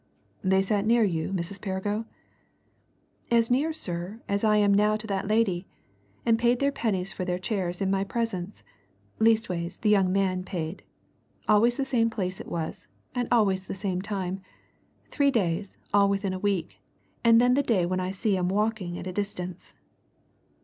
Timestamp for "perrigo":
1.61-2.05